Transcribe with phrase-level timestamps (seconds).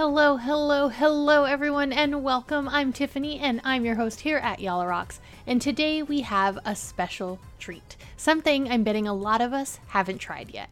[0.00, 2.70] Hello, hello, hello, everyone, and welcome.
[2.70, 5.20] I'm Tiffany, and I'm your host here at Yalla Rocks.
[5.46, 10.16] And today we have a special treat something I'm betting a lot of us haven't
[10.16, 10.70] tried yet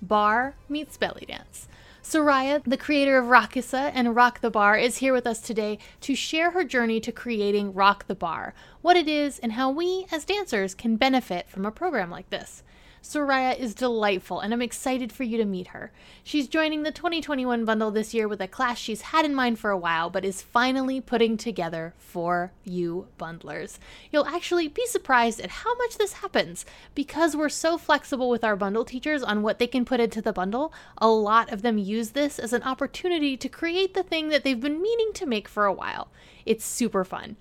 [0.00, 1.68] bar meets belly dance.
[2.02, 6.14] Soraya, the creator of Rakasa and Rock the Bar, is here with us today to
[6.14, 10.24] share her journey to creating Rock the Bar, what it is, and how we as
[10.24, 12.62] dancers can benefit from a program like this.
[13.02, 15.90] Soraya is delightful, and I'm excited for you to meet her.
[16.22, 19.70] She's joining the 2021 bundle this year with a class she's had in mind for
[19.70, 23.78] a while, but is finally putting together for you bundlers.
[24.12, 26.66] You'll actually be surprised at how much this happens.
[26.94, 30.32] Because we're so flexible with our bundle teachers on what they can put into the
[30.32, 34.44] bundle, a lot of them use this as an opportunity to create the thing that
[34.44, 36.08] they've been meaning to make for a while.
[36.44, 37.36] It's super fun.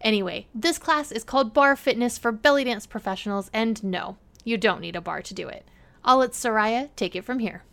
[0.00, 4.80] Anyway, this class is called Bar Fitness for Belly Dance Professionals, and no, you don't
[4.80, 5.66] need a bar to do it.
[6.04, 7.64] I'll let Soraya take it from here.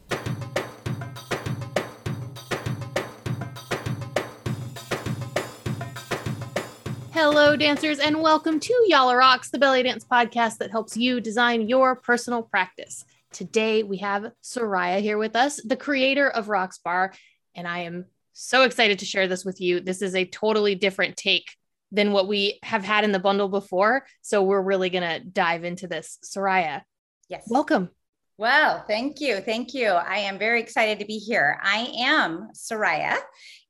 [7.11, 11.67] Hello, dancers, and welcome to Yalla Rocks, the belly dance podcast that helps you design
[11.67, 13.05] your personal practice.
[13.31, 17.13] Today, we have Soraya here with us, the creator of Rocks Bar,
[17.53, 19.81] and I am so excited to share this with you.
[19.81, 21.57] This is a totally different take
[21.91, 24.05] than what we have had in the bundle before.
[24.21, 26.17] So we're really going to dive into this.
[26.23, 26.81] Soraya.
[27.29, 27.43] Yes.
[27.47, 27.89] Welcome.
[28.37, 29.39] Well, thank you.
[29.39, 29.89] Thank you.
[29.89, 31.59] I am very excited to be here.
[31.61, 33.17] I am Soraya,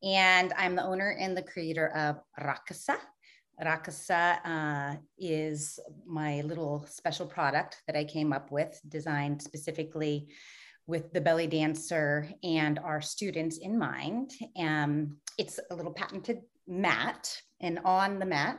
[0.02, 2.96] and I'm the owner and the creator of Rakasa.
[3.62, 10.30] Rakasa uh, is my little special product that I came up with, designed specifically
[10.88, 14.32] with the belly dancer and our students in mind.
[14.58, 18.58] Um, it's a little patented mat and on the mat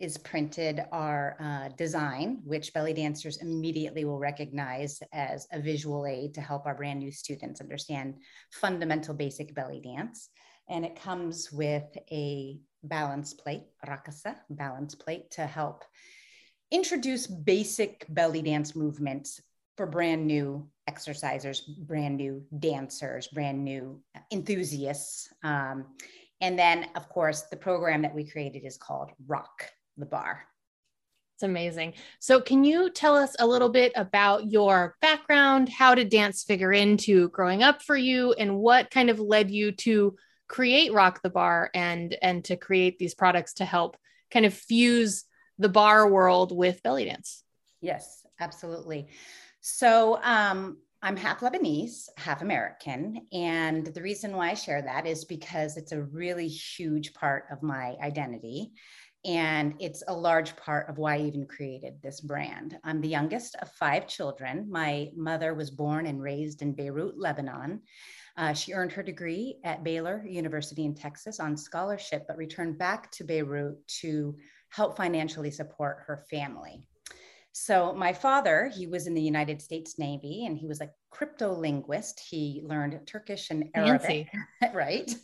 [0.00, 6.34] is printed our uh, design, which belly dancers immediately will recognize as a visual aid
[6.34, 8.14] to help our brand new students understand
[8.50, 10.30] fundamental basic belly dance.
[10.68, 15.84] And it comes with a balance plate, rakasa balance plate, to help
[16.72, 19.40] introduce basic belly dance movements
[19.76, 24.00] for brand new exercisers, brand new dancers, brand new
[24.32, 25.32] enthusiasts.
[25.44, 25.86] Um,
[26.40, 30.44] and then, of course, the program that we created is called Rock the Bar.
[31.36, 31.94] It's amazing.
[32.20, 35.68] So, can you tell us a little bit about your background?
[35.68, 39.72] How did dance figure into growing up for you, and what kind of led you
[39.72, 43.96] to create Rock the Bar and and to create these products to help
[44.30, 45.24] kind of fuse
[45.58, 47.42] the bar world with belly dance?
[47.80, 49.08] Yes, absolutely.
[49.60, 53.26] So, um, I'm half Lebanese, half American.
[53.30, 57.62] And the reason why I share that is because it's a really huge part of
[57.62, 58.72] my identity.
[59.26, 62.78] And it's a large part of why I even created this brand.
[62.84, 64.66] I'm the youngest of five children.
[64.70, 67.82] My mother was born and raised in Beirut, Lebanon.
[68.38, 73.10] Uh, she earned her degree at Baylor University in Texas on scholarship, but returned back
[73.10, 74.34] to Beirut to
[74.70, 76.88] help financially support her family.
[77.56, 81.54] So my father, he was in the United States Navy and he was a crypto
[81.54, 82.18] linguist.
[82.18, 84.26] He learned Turkish and Arabic,
[84.74, 85.14] right?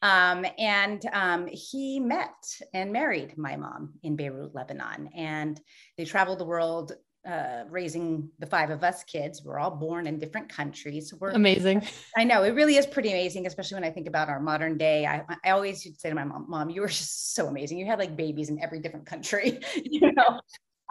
[0.00, 2.30] Um, and um, he met
[2.72, 5.08] and married my mom in Beirut, Lebanon.
[5.16, 5.60] And
[5.98, 6.92] they traveled the world
[7.28, 9.42] uh, raising the five of us kids.
[9.44, 11.12] We're all born in different countries.
[11.12, 11.82] We're amazing.
[12.16, 15.04] I know it really is pretty amazing, especially when I think about our modern day.
[15.04, 17.78] I, I always used to say to my mom, "Mom, you were just so amazing.
[17.78, 20.40] You had like babies in every different country, you know."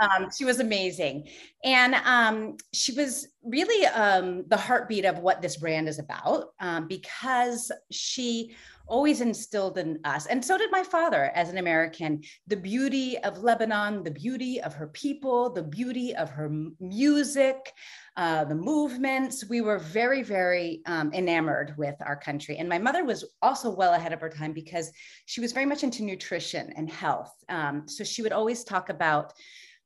[0.01, 1.29] Um, she was amazing.
[1.63, 6.87] And um, she was really um, the heartbeat of what this brand is about um,
[6.87, 8.55] because she
[8.87, 13.41] always instilled in us, and so did my father as an American, the beauty of
[13.41, 16.51] Lebanon, the beauty of her people, the beauty of her
[16.81, 17.71] music,
[18.17, 19.47] uh, the movements.
[19.47, 22.57] We were very, very um, enamored with our country.
[22.57, 24.91] And my mother was also well ahead of her time because
[25.25, 27.33] she was very much into nutrition and health.
[27.47, 29.31] Um, so she would always talk about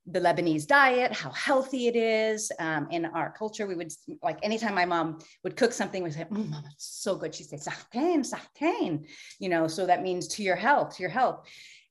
[0.08, 2.52] the Lebanese diet, how healthy it is.
[2.60, 3.92] Um, in our culture, we would
[4.22, 7.48] like anytime my mom would cook something, we say, mm, "Mama, it's so good." She'd
[7.48, 9.08] say, "Sahtain, sahtain,"
[9.40, 9.68] you know.
[9.68, 11.48] So that means to your health, to your health.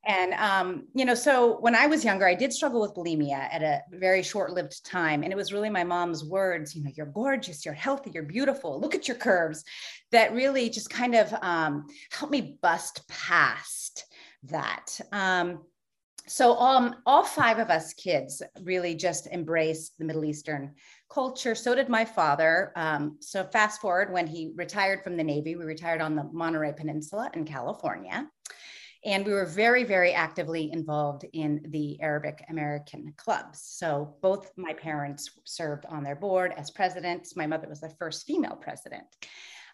[0.07, 3.63] And um, you know, so when I was younger, I did struggle with bulimia at
[3.63, 7.65] a very short-lived time, and it was really my mom's words, you know, "You're gorgeous,
[7.65, 8.79] you're healthy, you're beautiful.
[8.81, 9.65] Look at your curves,"
[10.13, 14.05] that really just kind of um, helped me bust past
[14.45, 15.01] that.
[15.11, 15.65] Um,
[16.27, 20.75] so um, all five of us kids really just embraced the Middle Eastern
[21.11, 21.55] culture.
[21.55, 22.73] So did my father.
[22.77, 26.73] Um, so fast forward when he retired from the Navy, we retired on the Monterey
[26.73, 28.27] Peninsula in California.
[29.05, 33.61] And we were very, very actively involved in the Arabic American clubs.
[33.63, 37.37] So both my parents served on their board as presidents.
[37.37, 39.05] My mother was the first female president.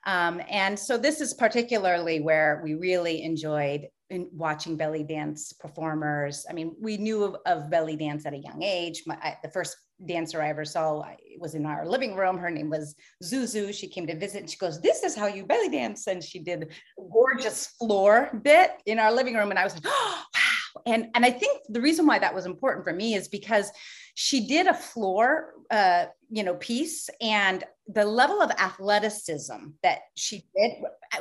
[0.06, 6.44] Um, and so this is particularly where we really enjoyed in watching belly dance performers.
[6.50, 9.05] I mean, we knew of, of belly dance at a young age.
[9.06, 9.76] My, I, the first
[10.06, 11.02] dancer I ever saw
[11.38, 12.38] was in our living room.
[12.38, 13.73] Her name was Zuzu.
[13.73, 16.06] She came to visit and she goes, This is how you belly dance.
[16.06, 19.50] And she did a gorgeous floor bit in our living room.
[19.50, 20.82] And I was like, Oh, wow.
[20.87, 23.70] And, and I think the reason why that was important for me is because
[24.15, 30.45] she did a floor, uh, you know, piece and the level of athleticism that she
[30.57, 30.73] did,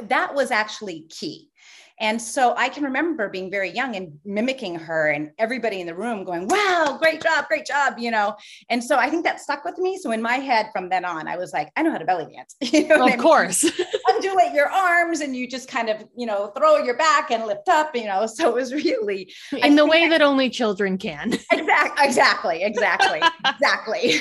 [0.04, 1.50] that was actually key.
[2.00, 5.96] And so I can remember being very young and mimicking her and everybody in the
[5.96, 8.36] room going, wow, great job, great job, you know.
[8.69, 9.98] And so I think that stuck with me.
[9.98, 12.28] So in my head from then on, I was like, I know how to belly
[12.34, 12.56] dance.
[12.74, 13.63] you know of course.
[14.07, 17.68] Undulate your arms and you just kind of, you know, throw your back and lift
[17.68, 18.25] up, you know.
[18.25, 21.34] So it was really in the way I, that only children can.
[21.52, 24.16] exactly, exactly, exactly, exactly.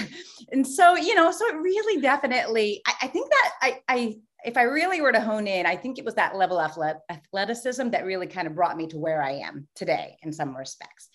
[0.51, 4.17] And so, you know, so it really definitely, I, I think that I, I
[4.49, 6.73] if I really were to hone in, I think it was that level of
[7.11, 11.11] athleticism that really kind of brought me to where I am today in some respects.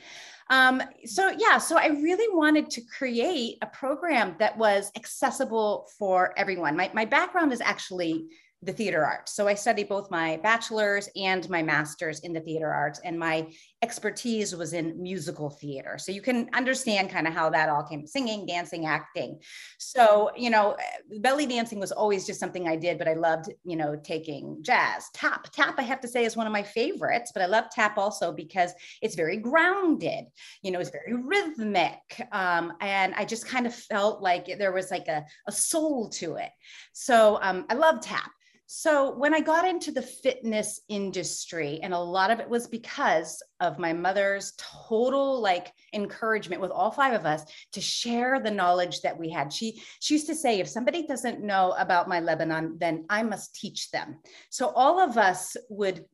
[0.52, 6.34] Um, so, yeah, so I really wanted to create a program that was accessible for
[6.38, 6.78] everyone.
[6.78, 8.28] My, my background is actually
[8.64, 9.34] the theater arts.
[9.34, 13.48] So I studied both my bachelor's and my master's in the theater arts, and my
[13.82, 15.98] expertise was in musical theater.
[15.98, 19.40] So you can understand kind of how that all came singing, dancing, acting.
[19.78, 20.78] So, you know,
[21.20, 25.08] belly dancing was always just something I did, but I loved, you know, taking jazz.
[25.14, 27.98] Tap, tap, I have to say, is one of my favorites, but I love tap
[27.98, 28.72] also because
[29.02, 30.26] it's very grounded,
[30.62, 32.00] you know, it's very rhythmic.
[32.32, 36.36] Um, and I just kind of felt like there was like a, a soul to
[36.36, 36.52] it.
[36.94, 38.32] So um, I love tap.
[38.76, 43.40] So when I got into the fitness industry, and a lot of it was because
[43.60, 47.44] of my mother's total like encouragement with all five of us
[47.74, 49.54] to share the knowledge that we had.
[49.54, 53.54] She she used to say, if somebody doesn't know about my Lebanon, then I must
[53.54, 54.18] teach them.
[54.50, 56.06] So all of us would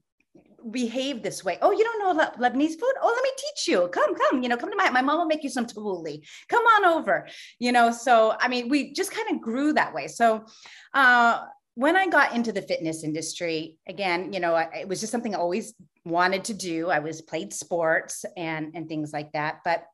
[0.70, 1.60] behave this way.
[1.62, 2.94] Oh, you don't know Lebanese food?
[3.02, 3.88] Oh, let me teach you.
[3.88, 6.28] Come, come, you know, come to my, my mom will make you some tabbouleh.
[6.50, 7.26] Come on over,
[7.58, 7.90] you know?
[7.92, 10.08] So, I mean, we just kind of grew that way.
[10.08, 10.44] So,
[10.94, 11.46] uh,
[11.80, 15.38] when I got into the fitness industry, again, you know, it was just something I
[15.38, 15.74] always
[16.04, 16.90] wanted to do.
[16.90, 19.86] I was played sports and and things like that, but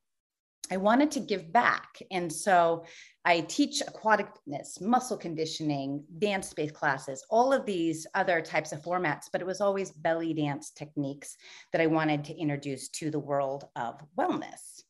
[0.72, 2.02] I wanted to give back.
[2.10, 2.86] And so
[3.24, 8.82] I teach aquatic fitness, muscle conditioning, dance based classes, all of these other types of
[8.82, 11.38] formats, but it was always belly dance techniques
[11.72, 14.82] that I wanted to introduce to the world of wellness.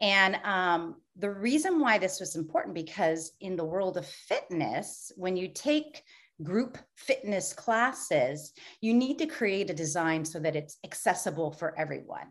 [0.00, 5.36] And um, the reason why this was important because in the world of fitness, when
[5.36, 6.02] you take
[6.42, 12.26] group fitness classes, you need to create a design so that it's accessible for everyone.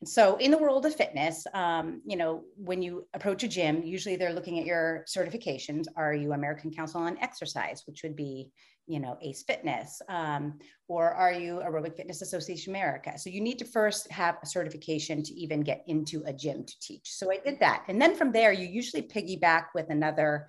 [0.00, 3.82] And so in the world of fitness, um, you know, when you approach a gym,
[3.82, 5.86] usually they're looking at your certifications.
[5.96, 8.50] Are you American Council on Exercise, which would be,
[8.88, 10.58] you know, ACE Fitness, um,
[10.88, 13.18] or are you Aerobic Fitness Association America?
[13.18, 16.80] So you need to first have a certification to even get into a gym to
[16.80, 17.12] teach.
[17.12, 17.84] So I did that.
[17.88, 20.48] And then from there, you usually piggyback with another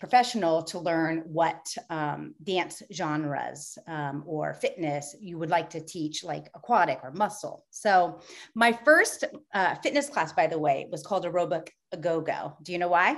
[0.00, 6.24] professional to learn what um, dance genres um, or fitness you would like to teach,
[6.24, 7.64] like aquatic or muscle.
[7.70, 8.20] So,
[8.54, 12.56] my first uh, fitness class, by the way, was called Aerobic a Go Go.
[12.62, 13.16] Do you know why?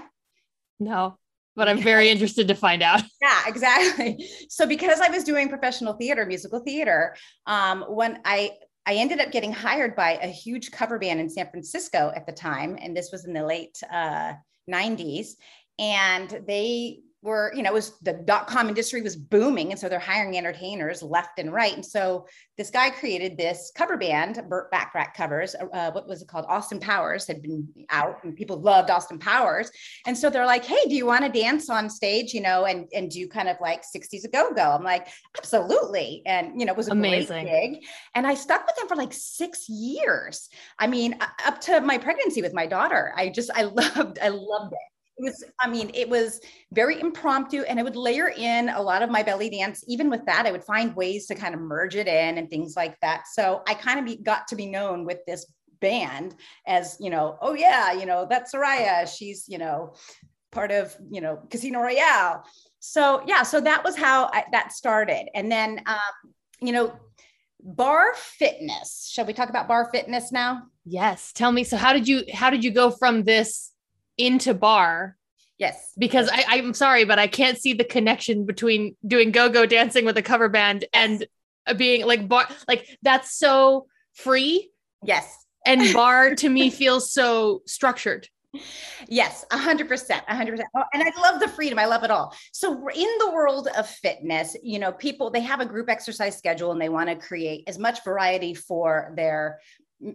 [0.79, 1.19] No,
[1.57, 3.03] but I'm very interested to find out.
[3.23, 4.29] Yeah, exactly.
[4.49, 8.53] So, because I was doing professional theater, musical theater, um, when I
[8.87, 12.33] I ended up getting hired by a huge cover band in San Francisco at the
[12.33, 14.35] time, and this was in the late uh,
[14.71, 15.31] 90s
[15.79, 19.73] and they were, you know, it was the dot com industry was booming.
[19.73, 21.75] And so they're hiring entertainers left and right.
[21.75, 25.55] And so this guy created this cover band, Burt Bacharach covers.
[25.55, 26.47] Uh, what was it called?
[26.49, 29.71] Austin Powers had been out and people loved Austin Powers.
[30.07, 32.87] And so they're like, hey, do you want to dance on stage, you know, and,
[32.95, 34.71] and do kind of like 60s a go go?
[34.71, 36.23] I'm like, absolutely.
[36.25, 37.47] And, you know, it was Amazing.
[37.47, 37.85] gig.
[38.15, 40.49] And I stuck with them for like six years.
[40.79, 43.13] I mean, up to my pregnancy with my daughter.
[43.17, 43.63] I just, I
[43.97, 46.41] loved, I loved it it was i mean it was
[46.73, 49.85] very impromptu and i would layer in a lot of my belly dance.
[49.89, 52.75] Even with that i would find ways to kind of merge it in and things
[52.77, 53.27] like that.
[53.29, 55.47] So i kind of be, got to be known with this
[55.81, 56.35] band
[56.67, 59.07] as you know oh yeah you know that's soraya.
[59.07, 59.95] She's you know
[60.53, 62.45] part of you know casino royale.
[62.81, 65.29] So yeah so that was how I, that started.
[65.35, 66.95] And then um, you know
[67.61, 69.11] bar fitness.
[69.13, 70.63] Shall we talk about bar fitness now?
[70.85, 71.33] Yes.
[71.33, 73.73] Tell me so how did you how did you go from this
[74.19, 75.17] into bar.
[75.59, 75.93] Yes.
[75.97, 80.19] Because I, I'm sorry, but I can't see the connection between doing go-go dancing with
[80.19, 81.27] a cover band and
[81.77, 84.71] being like bar like that's so free.
[85.03, 85.47] Yes.
[85.65, 88.29] And bar to me feels so structured.
[89.09, 89.89] Yes, 100%.
[89.89, 90.61] 100%.
[90.77, 91.79] Oh, and I love the freedom.
[91.79, 92.35] I love it all.
[92.53, 96.73] So, in the world of fitness, you know, people, they have a group exercise schedule
[96.73, 99.61] and they want to create as much variety for their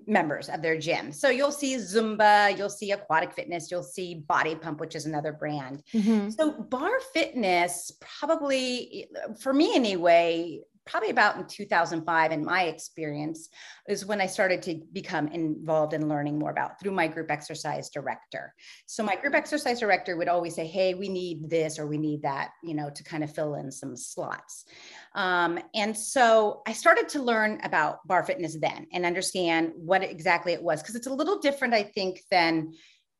[0.06, 1.12] members of their gym.
[1.12, 5.34] So you'll see Zumba, you'll see Aquatic Fitness, you'll see Body Pump, which is another
[5.34, 5.84] brand.
[5.94, 6.30] Mm-hmm.
[6.30, 9.10] So Bar Fitness, probably
[9.40, 13.50] for me anyway, probably about in 2005 in my experience
[13.88, 17.90] is when i started to become involved in learning more about through my group exercise
[17.90, 18.54] director.
[18.86, 22.24] So my group exercise director would always say hey we need this or we need
[22.24, 24.66] that you know to kind of fill in some slots.
[25.14, 30.54] Um, and so i started to learn about bar fitness then and understand what exactly
[30.54, 32.74] it was because it's a little different i think than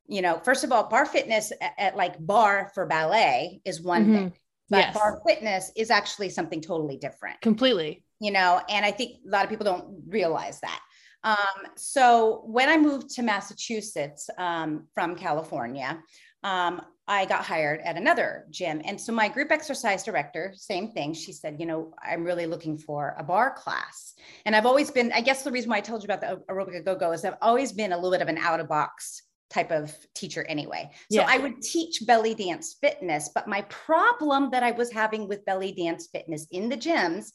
[0.08, 4.04] you know first of all bar fitness at, at like bar for ballet is one
[4.04, 4.14] mm-hmm.
[4.14, 4.32] thing
[4.72, 4.94] but yes.
[4.96, 7.40] barre fitness is actually something totally different.
[7.40, 8.04] Completely.
[8.20, 10.80] You know and i think a lot of people don't realize that.
[11.24, 16.02] Um, so when i moved to massachusetts um, from california
[16.42, 18.80] um, i got hired at another gym.
[18.84, 21.12] And so my group exercise director same thing.
[21.12, 24.14] She said you know i'm really looking for a bar class.
[24.46, 26.84] And i've always been i guess the reason why i told you about the aerobic
[26.84, 29.94] go-go is i've always been a little bit of an out of box type of
[30.14, 30.90] teacher anyway.
[31.10, 31.26] So yeah.
[31.28, 35.72] I would teach belly dance fitness, but my problem that I was having with belly
[35.72, 37.32] dance fitness in the gyms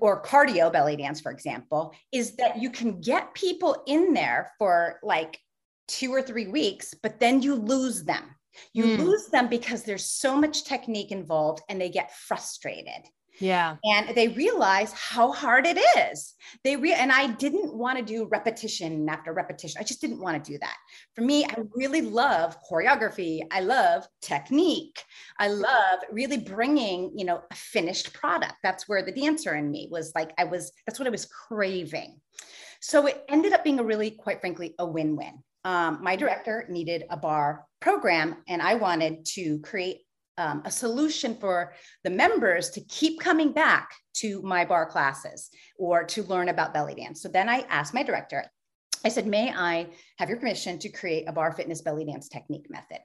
[0.00, 4.98] or cardio belly dance, for example, is that you can get people in there for
[5.02, 5.38] like
[5.88, 8.24] two or three weeks, but then you lose them.
[8.72, 8.98] You mm.
[8.98, 13.06] lose them because there's so much technique involved and they get frustrated.
[13.40, 13.76] Yeah.
[13.84, 16.34] And they realize how hard it is.
[16.62, 19.80] They re- and I didn't want to do repetition after repetition.
[19.80, 20.76] I just didn't want to do that.
[21.14, 23.40] For me, I really love choreography.
[23.50, 25.02] I love technique.
[25.38, 28.54] I love really bringing, you know, a finished product.
[28.62, 32.20] That's where the dancer in me was like I was that's what I was craving.
[32.80, 35.42] So it ended up being a really quite frankly a win-win.
[35.64, 40.00] Um, my director needed a bar program and I wanted to create
[40.38, 46.04] um, a solution for the members to keep coming back to my bar classes or
[46.04, 47.22] to learn about belly dance.
[47.22, 48.44] So then I asked my director,
[49.04, 52.70] I said, May I have your permission to create a bar fitness belly dance technique
[52.70, 53.00] method?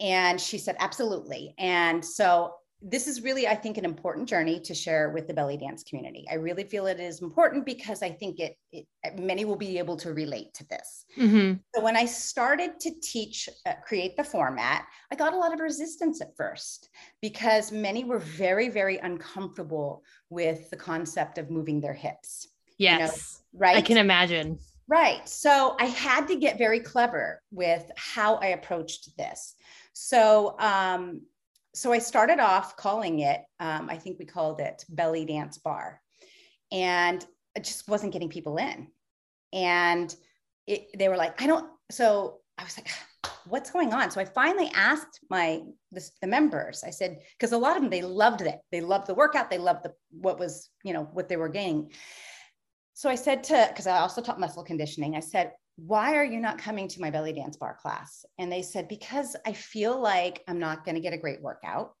[0.00, 1.54] And she said, Absolutely.
[1.58, 2.54] And so
[2.86, 6.26] this is really, I think, an important journey to share with the belly dance community.
[6.30, 8.86] I really feel it is important because I think it, it
[9.18, 11.06] many will be able to relate to this.
[11.18, 11.54] Mm-hmm.
[11.74, 15.60] So when I started to teach, uh, create the format, I got a lot of
[15.60, 16.90] resistance at first
[17.22, 22.48] because many were very, very uncomfortable with the concept of moving their hips.
[22.76, 23.76] Yes, you know, right.
[23.76, 24.58] I can imagine.
[24.86, 25.26] Right.
[25.26, 29.54] So I had to get very clever with how I approached this.
[29.94, 31.22] So um,
[31.74, 36.00] so I started off calling it, um, I think we called it Belly Dance Bar.
[36.70, 37.24] And
[37.56, 38.88] I just wasn't getting people in.
[39.52, 40.14] And
[40.66, 42.88] it, they were like, I don't, so I was like,
[43.46, 44.10] what's going on?
[44.10, 45.62] So I finally asked my,
[45.92, 48.58] the, the members, I said, because a lot of them, they loved it.
[48.70, 49.50] They loved the workout.
[49.50, 51.90] They loved the, what was, you know, what they were gaining.
[52.94, 56.38] So I said to, because I also taught muscle conditioning, I said, why are you
[56.38, 58.24] not coming to my belly dance bar class?
[58.38, 61.92] And they said, because I feel like I'm not going to get a great workout.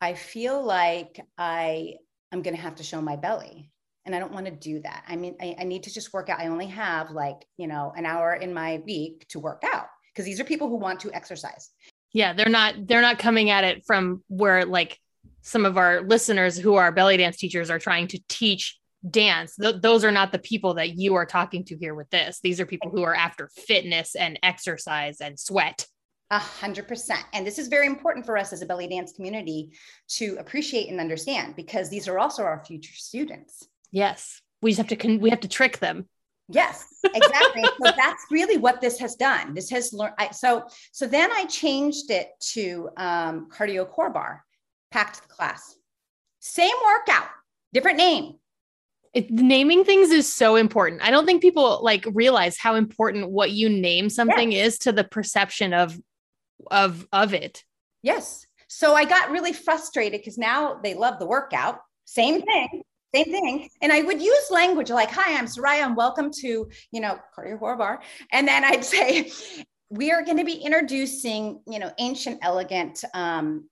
[0.00, 1.94] I feel like I
[2.32, 3.70] am going to have to show my belly.
[4.04, 5.04] And I don't want to do that.
[5.08, 6.40] I mean, I, I need to just work out.
[6.40, 10.26] I only have like, you know, an hour in my week to work out because
[10.26, 11.70] these are people who want to exercise.
[12.12, 12.32] Yeah.
[12.32, 14.98] They're not, they're not coming at it from where like
[15.42, 19.82] some of our listeners who are belly dance teachers are trying to teach dance th-
[19.82, 22.66] those are not the people that you are talking to here with this these are
[22.66, 25.86] people who are after fitness and exercise and sweat
[26.30, 27.24] a hundred percent.
[27.32, 29.70] And this is very important for us as a belly dance community
[30.16, 33.68] to appreciate and understand because these are also our future students.
[33.92, 34.40] Yes.
[34.62, 36.08] We just have to, con- we have to trick them.
[36.48, 37.62] Yes, exactly.
[37.62, 39.54] so that's really what this has done.
[39.54, 40.14] This has learned.
[40.32, 44.44] So, so then I changed it to um, cardio core bar,
[44.90, 45.76] packed the class,
[46.40, 47.28] same workout,
[47.72, 48.34] different name,
[49.14, 51.02] it, naming things is so important.
[51.02, 54.66] I don't think people like realize how important what you name something yes.
[54.66, 55.96] is to the perception of
[56.70, 57.64] of of it.
[58.02, 58.46] Yes.
[58.68, 61.78] So I got really frustrated because now they love the workout.
[62.06, 62.82] Same thing.
[63.14, 63.68] Same thing.
[63.80, 67.60] And I would use language like, hi, I'm Soraya, and welcome to, you know, Cardio
[67.60, 68.00] Core Barre.
[68.32, 69.30] And then I'd say,
[69.90, 73.68] we are going to be introducing, you know, ancient, elegant um,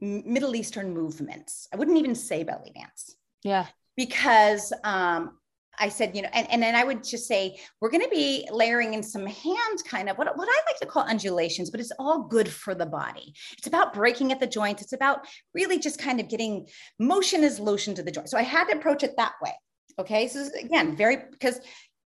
[0.00, 1.68] Middle Eastern movements.
[1.72, 3.14] I wouldn't even say belly dance.
[3.44, 3.66] Yeah
[3.96, 5.38] because um,
[5.80, 8.46] I said, you know, and, and then I would just say, we're going to be
[8.52, 11.92] layering in some hand kind of what, what I like to call undulations, but it's
[11.98, 13.34] all good for the body.
[13.56, 14.82] It's about breaking at the joints.
[14.82, 16.68] It's about really just kind of getting
[16.98, 18.28] motion is lotion to the joint.
[18.28, 19.52] So I had to approach it that way.
[19.98, 20.28] Okay.
[20.28, 21.60] So again, very, because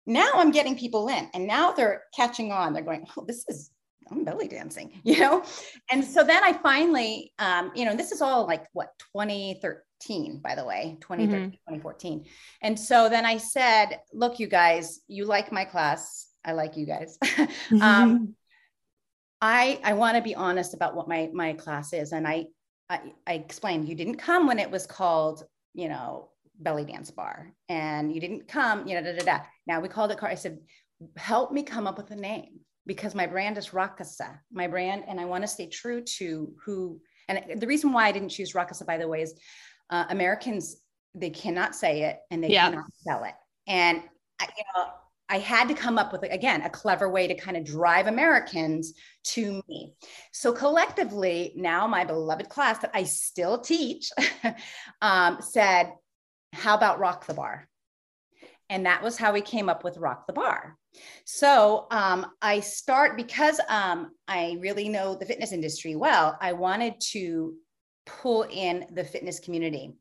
[0.06, 2.72] now I'm getting people in and now they're catching on.
[2.72, 3.70] They're going, oh, this is
[4.10, 5.44] I'm belly dancing, you know?
[5.90, 10.54] And so then I finally, um, you know, this is all like what, 2013, by
[10.54, 11.50] the way, 2013, mm-hmm.
[11.50, 12.24] 2014.
[12.62, 16.28] And so then I said, look, you guys, you like my class.
[16.44, 17.18] I like you guys.
[17.80, 18.34] um,
[19.40, 22.12] I, I want to be honest about what my, my class is.
[22.12, 22.46] And I,
[22.88, 25.44] I, I explained, you didn't come when it was called,
[25.74, 29.44] you know, belly dance bar and you didn't come, you know, da, da, da.
[29.66, 30.28] Now we called it car.
[30.28, 30.58] I said,
[31.16, 35.20] help me come up with a name because my brand is Rakasa, my brand, and
[35.20, 37.00] I want to stay true to who.
[37.28, 39.34] And the reason why I didn't choose Rakasa, by the way, is
[39.90, 40.76] uh, Americans
[41.14, 42.70] they cannot say it and they yeah.
[42.70, 43.34] cannot sell it.
[43.66, 44.02] And
[44.40, 44.86] I, you know,
[45.28, 48.92] I had to come up with again a clever way to kind of drive Americans
[49.24, 49.94] to me.
[50.32, 54.10] So collectively, now my beloved class that I still teach
[55.02, 55.92] um, said,
[56.52, 57.68] "How about rock the bar?"
[58.70, 60.76] And that was how we came up with rock the bar.
[61.24, 66.38] So um, I start because um, I really know the fitness industry well.
[66.40, 67.54] I wanted to
[68.06, 69.94] pull in the fitness community.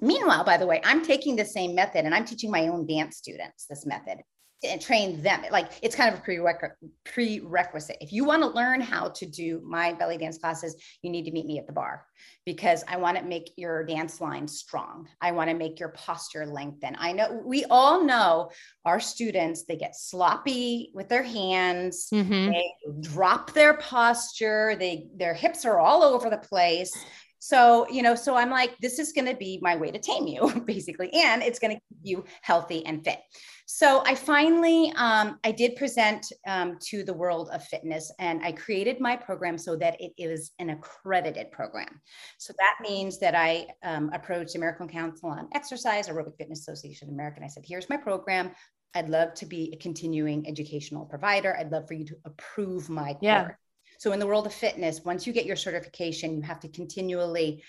[0.00, 3.18] Meanwhile, by the way, I'm taking the same method and I'm teaching my own dance
[3.18, 4.18] students this method
[4.62, 5.42] and train them.
[5.50, 6.70] Like it's kind of a
[7.04, 7.96] prerequisite.
[8.00, 11.32] If you want to learn how to do my belly dance classes, you need to
[11.32, 12.06] meet me at the bar
[12.44, 15.08] because I want to make your dance line strong.
[15.20, 16.96] I want to make your posture lengthen.
[16.98, 18.50] I know we all know
[18.84, 22.50] our students, they get sloppy with their hands, mm-hmm.
[22.50, 26.92] they drop their posture, they their hips are all over the place.
[27.40, 30.26] So, you know, so I'm like, this is going to be my way to tame
[30.26, 33.18] you, basically, and it's going to keep you healthy and fit.
[33.66, 38.52] So I finally, um, I did present um, to the world of fitness and I
[38.52, 42.00] created my program so that it is an accredited program.
[42.36, 47.14] So that means that I um, approached American Council on Exercise, Aerobic Fitness Association of
[47.14, 48.50] America, and I said, here's my program.
[48.94, 51.56] I'd love to be a continuing educational provider.
[51.56, 53.44] I'd love for you to approve my yeah.
[53.44, 53.56] course.
[54.00, 57.62] So in the world of fitness, once you get your certification, you have to continually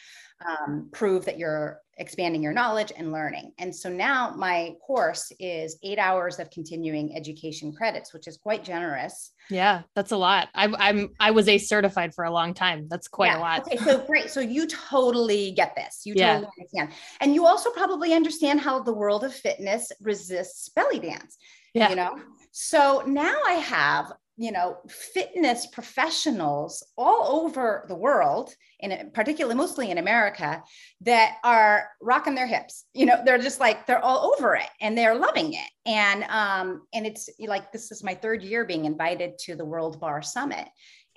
[0.48, 3.52] um, prove that you're expanding your knowledge and learning.
[3.60, 8.64] And so now my course is eight hours of continuing education credits, which is quite
[8.64, 9.34] generous.
[9.50, 10.48] Yeah, that's a lot.
[10.56, 12.88] I'm I'm I was a certified for a long time.
[12.88, 13.40] That's quite yeah.
[13.40, 13.68] a lot.
[13.68, 14.30] Okay, so great.
[14.30, 16.04] So you totally get this.
[16.06, 16.80] You totally yeah.
[16.80, 16.90] understand.
[17.20, 21.38] And you also probably understand how the world of fitness resists belly dance.
[21.74, 21.90] Yeah.
[21.90, 22.16] You know,
[22.52, 28.50] so now I have you know fitness professionals all over the world
[28.80, 30.64] in particularly mostly in america
[31.02, 32.86] that are rocking their hips.
[32.96, 35.70] You know they're just like they're all over it and they're loving it.
[35.86, 40.00] And um and it's like this is my third year being invited to the world
[40.00, 40.68] bar summit.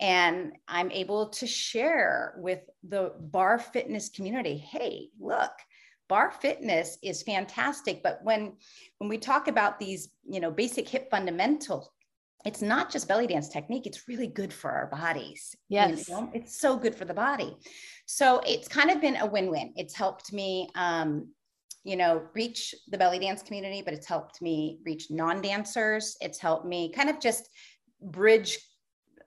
[0.00, 5.52] And i'm able to share with the bar fitness community hey look
[6.08, 8.02] bar fitness is fantastic.
[8.02, 8.52] But when
[8.98, 11.88] when we talk about these you know basic hip fundamentals
[12.44, 16.08] it's not just belly dance technique it's really good for our bodies yes.
[16.08, 16.30] you know?
[16.34, 17.56] it's so good for the body.
[18.06, 19.72] So it's kind of been a win-win.
[19.76, 21.28] It's helped me um,
[21.84, 26.16] you know reach the belly dance community but it's helped me reach non-dancers.
[26.20, 27.48] It's helped me kind of just
[28.00, 28.58] bridge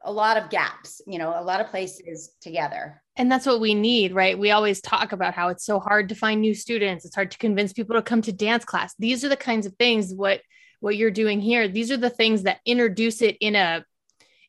[0.03, 3.01] a lot of gaps you know a lot of places together.
[3.15, 4.37] And that's what we need right?
[4.37, 7.05] We always talk about how it's so hard to find new students.
[7.05, 8.93] It's hard to convince people to come to dance class.
[8.99, 10.41] These are the kinds of things what
[10.79, 11.67] what you're doing here.
[11.67, 13.85] These are the things that introduce it in a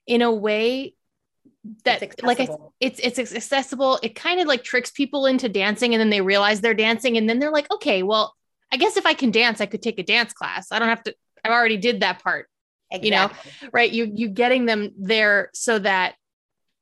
[0.06, 0.94] in a way
[1.84, 2.48] that it's like I,
[2.80, 3.98] it's it's accessible.
[4.02, 7.28] It kind of like tricks people into dancing and then they realize they're dancing and
[7.28, 8.34] then they're like okay well
[8.72, 10.72] i guess if i can dance i could take a dance class.
[10.72, 11.14] I don't have to
[11.44, 12.48] i already did that part.
[12.90, 13.08] Exactly.
[13.08, 13.70] you know?
[13.72, 13.90] Right?
[13.90, 16.14] You you getting them there so that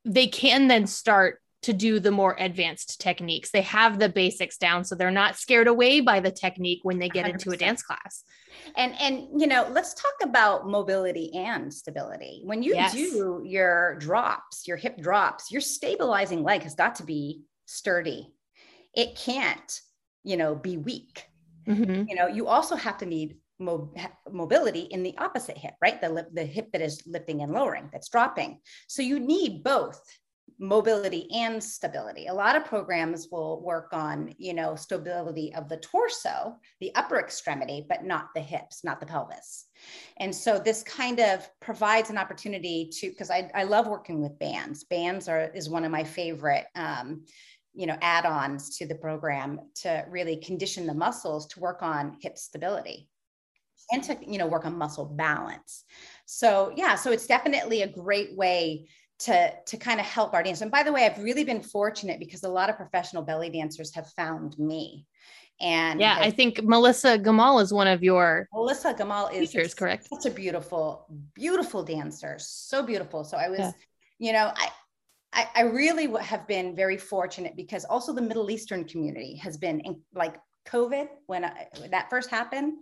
[0.05, 3.51] they can then start to do the more advanced techniques.
[3.51, 7.09] They have the basics down so they're not scared away by the technique when they
[7.09, 7.31] get 100%.
[7.33, 8.23] into a dance class.
[8.77, 12.43] And and you know let's talk about mobility and stability.
[12.45, 12.93] When you yes.
[12.93, 18.33] do your drops your hip drops your stabilizing leg has got to be sturdy.
[18.95, 19.81] It can't
[20.23, 21.25] you know be weak.
[21.67, 22.05] Mm-hmm.
[22.09, 23.93] you know you also have to need mo-
[24.31, 26.01] mobility in the opposite hip right?
[26.01, 28.61] The, the hip that is lifting and lowering that's dropping.
[28.87, 30.01] So you need both
[30.59, 32.27] mobility and stability.
[32.29, 37.19] A lot of programs will work on, you know, stability of the torso, the upper
[37.19, 39.67] extremity, but not the hips, not the pelvis.
[40.19, 44.39] And so this kind of provides an opportunity to, because I, I love working with
[44.39, 44.85] bands.
[44.85, 47.25] Bands are is one of my favorite um,
[47.75, 52.39] you know, add-ons to the program to really condition the muscles to work on hip
[52.39, 53.07] stability
[53.93, 55.85] and to, you know, work on muscle balance.
[56.25, 60.61] So yeah, so it's definitely a great way to to kind of help our dance.
[60.61, 63.95] And by the way, I've really been fortunate because a lot of professional belly dancers
[63.95, 65.07] have found me.
[65.61, 70.09] And yeah, I think Melissa Gamal is one of your Melissa Gamal is teachers, correct?
[70.13, 73.25] Such a beautiful, beautiful dancer, so beautiful.
[73.25, 73.73] So I was, yeah.
[74.19, 74.69] you know, I,
[75.33, 79.81] I, I really have been very fortunate because also the Middle Eastern community has been
[79.81, 80.37] in, like
[80.69, 82.75] COVID when, I, when that first happened.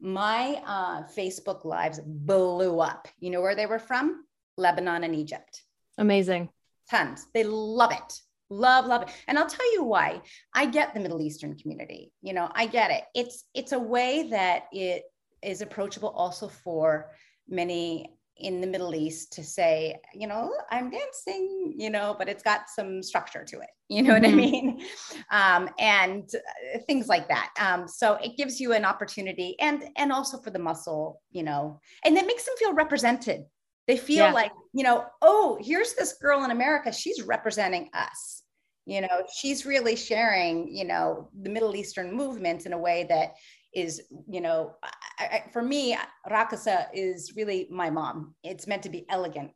[0.00, 3.06] My uh, Facebook lives blew up.
[3.20, 4.24] You know where they were from?
[4.56, 5.62] Lebanon and Egypt.
[5.98, 6.48] Amazing.
[6.90, 7.26] Tons.
[7.34, 8.20] They love it.
[8.50, 9.08] Love, love it.
[9.28, 10.20] And I'll tell you why.
[10.54, 12.12] I get the Middle Eastern community.
[12.20, 13.04] You know, I get it.
[13.14, 15.04] It's it's a way that it
[15.42, 17.12] is approachable also for
[17.48, 22.42] many in the Middle East to say, you know, I'm dancing, you know, but it's
[22.42, 23.70] got some structure to it.
[23.88, 24.22] You know mm-hmm.
[24.22, 24.36] what I mm-hmm.
[24.36, 24.86] mean?
[25.30, 27.52] Um, and uh, things like that.
[27.58, 31.80] Um, so it gives you an opportunity and and also for the muscle, you know,
[32.04, 33.44] and it makes them feel represented.
[33.92, 34.32] They feel yeah.
[34.32, 36.90] like, you know, oh, here's this girl in America.
[36.90, 38.42] She's representing us.
[38.86, 43.34] You know, she's really sharing, you know, the Middle Eastern movement in a way that
[43.74, 44.72] is, you know,
[45.18, 45.94] I, I, for me,
[46.26, 48.34] Rakasa is really my mom.
[48.42, 49.52] It's meant to be elegant,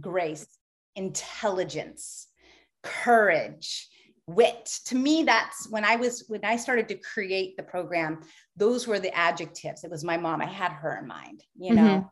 [0.00, 0.48] grace,
[0.96, 2.26] intelligence,
[2.82, 3.88] courage,
[4.26, 4.80] wit.
[4.86, 8.22] To me, that's when I was, when I started to create the program,
[8.56, 9.84] those were the adjectives.
[9.84, 10.42] It was my mom.
[10.42, 11.82] I had her in mind, you know.
[11.82, 12.08] Mm-hmm.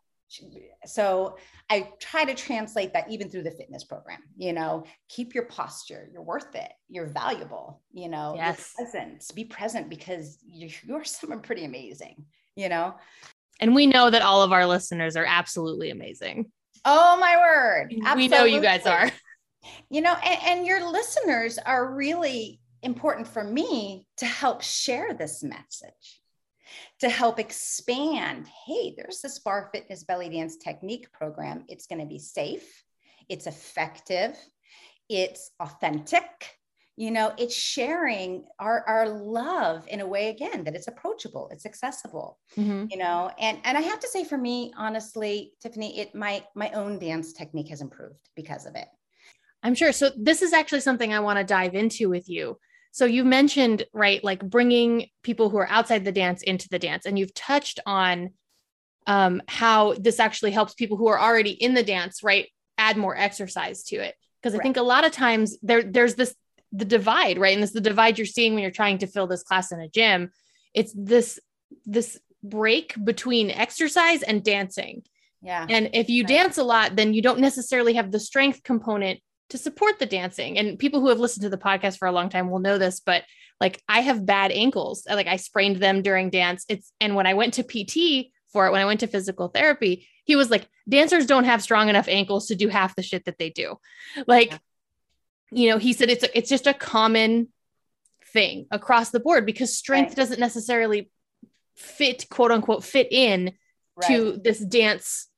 [0.84, 1.36] So
[1.70, 6.08] i try to translate that even through the fitness program you know keep your posture
[6.12, 8.74] you're worth it you're valuable you know yes.
[8.76, 12.24] present be present because you're someone pretty amazing
[12.56, 12.94] you know?
[13.60, 16.50] And we know that all of our listeners are absolutely amazing.
[16.84, 17.94] Oh my word.
[18.04, 18.22] Absolutely.
[18.22, 19.10] we know you guys are.
[19.90, 25.42] You know and, and your listeners are really important for me to help share this
[25.42, 26.20] message
[27.00, 31.64] to help expand hey, there's this barre fitness belly dance technique program.
[31.68, 32.84] It's going to be safe,
[33.28, 34.36] it's effective,
[35.08, 36.24] it's authentic.
[36.98, 41.66] You know, it's sharing our, our love in a way again that it's approachable, it's
[41.66, 42.38] accessible.
[42.56, 42.86] Mm-hmm.
[42.90, 46.70] You know, and and I have to say, for me, honestly, Tiffany, it my my
[46.70, 48.88] own dance technique has improved because of it.
[49.62, 49.92] I'm sure.
[49.92, 52.58] So this is actually something I want to dive into with you
[52.96, 57.04] so you mentioned, right, like bringing people who are outside the dance into the dance,
[57.04, 58.30] and you've touched on
[59.06, 63.14] um, how this actually helps people who are already in the dance, right, add more
[63.14, 64.14] exercise to it.
[64.40, 64.62] Because I right.
[64.62, 66.34] think a lot of times there there's this
[66.72, 69.26] the divide, right, and this is the divide you're seeing when you're trying to fill
[69.26, 70.30] this class in a gym.
[70.72, 71.38] It's this
[71.84, 75.02] this break between exercise and dancing.
[75.42, 75.66] Yeah.
[75.68, 76.28] And if you right.
[76.28, 80.58] dance a lot, then you don't necessarily have the strength component to support the dancing.
[80.58, 83.00] And people who have listened to the podcast for a long time will know this,
[83.00, 83.24] but
[83.60, 85.06] like I have bad ankles.
[85.08, 86.64] Like I sprained them during dance.
[86.68, 90.08] It's and when I went to PT for it, when I went to physical therapy,
[90.24, 93.38] he was like, dancers don't have strong enough ankles to do half the shit that
[93.38, 93.78] they do.
[94.26, 94.58] Like, yeah.
[95.52, 97.48] you know, he said it's it's just a common
[98.32, 100.16] thing across the board because strength right.
[100.16, 101.10] doesn't necessarily
[101.76, 103.52] fit, quote unquote, fit in
[103.96, 104.08] right.
[104.08, 105.28] to this dance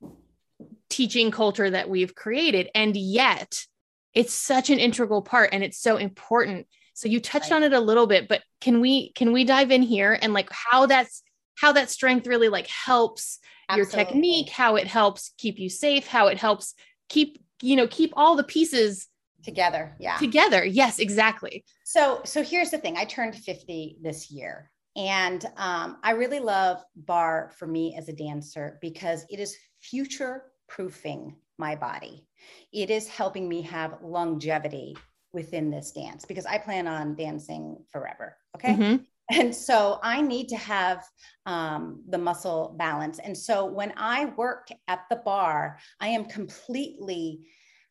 [0.88, 2.70] teaching culture that we've created.
[2.74, 3.66] And yet
[4.14, 6.66] it's such an integral part and it's so important.
[6.94, 7.58] So you touched right.
[7.58, 10.50] on it a little bit but can we can we dive in here and like
[10.50, 11.22] how that's
[11.56, 13.98] how that strength really like helps Absolutely.
[13.98, 16.74] your technique how it helps keep you safe how it helps
[17.08, 19.08] keep you know keep all the pieces
[19.44, 20.16] together yeah.
[20.16, 20.64] together.
[20.64, 21.64] Yes exactly.
[21.84, 22.96] So so here's the thing.
[22.96, 28.12] I turned 50 this year and um, i really love bar for me as a
[28.12, 32.26] dancer because it is future proofing my body.
[32.72, 34.96] It is helping me have longevity
[35.32, 38.36] within this dance because I plan on dancing forever.
[38.56, 38.74] Okay.
[38.74, 38.96] Mm-hmm.
[39.30, 41.04] And so I need to have
[41.44, 43.18] um, the muscle balance.
[43.18, 47.40] And so when I work at the bar, I am completely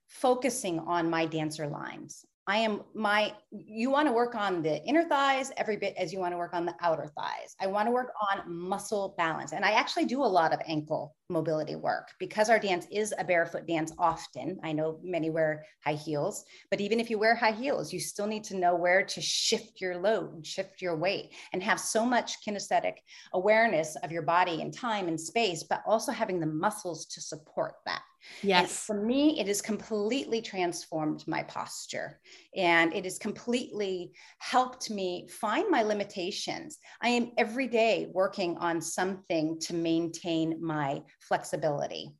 [0.07, 2.25] focusing on my dancer lines.
[2.47, 6.19] I am my, you want to work on the inner thighs every bit as you
[6.19, 7.55] want to work on the outer thighs.
[7.59, 9.51] I want to work on muscle balance.
[9.51, 13.23] And I actually do a lot of ankle mobility work because our dance is a
[13.25, 14.59] barefoot dance often.
[14.63, 18.27] I know many wear high heels, but even if you wear high heels, you still
[18.27, 22.37] need to know where to shift your load, shift your weight, and have so much
[22.47, 22.93] kinesthetic
[23.33, 27.73] awareness of your body and time and space, but also having the muscles to support
[27.85, 28.03] that.
[28.43, 28.59] Yes.
[28.59, 32.19] And for me, it has completely transformed my posture
[32.55, 36.77] and it has completely helped me find my limitations.
[37.01, 42.15] I am every day working on something to maintain my flexibility.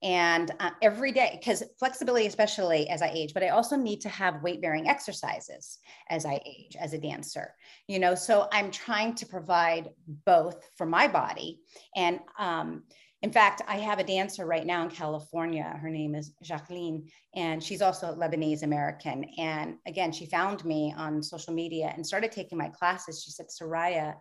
[0.00, 4.08] And uh, every day, because flexibility, especially as I age, but I also need to
[4.08, 7.52] have weight bearing exercises as I age as a dancer,
[7.88, 8.14] you know.
[8.14, 9.90] So I'm trying to provide
[10.24, 11.60] both for my body
[11.96, 12.84] and, um,
[13.22, 15.76] in fact, I have a dancer right now in California.
[15.82, 19.24] Her name is Jacqueline, and she's also Lebanese American.
[19.38, 23.22] And again, she found me on social media and started taking my classes.
[23.24, 24.14] She said, Soraya,